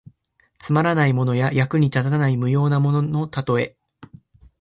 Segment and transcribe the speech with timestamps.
[0.57, 3.75] つまらないものや、役に立たない無用なもののたとえ。